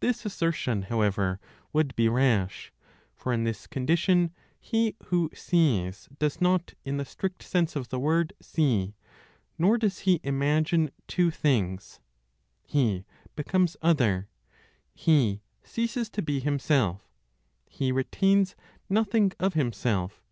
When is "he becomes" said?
12.62-13.76